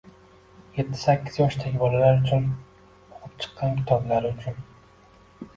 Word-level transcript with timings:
yetti- 0.77 1.01
sakkiz 1.01 1.35
yoshdagi 1.41 1.81
bolalar 1.83 2.17
uchun 2.21 2.47
o‘qib 3.19 3.37
chiqqan 3.45 3.79
kitoblari 3.83 4.33
uchun. 4.39 4.61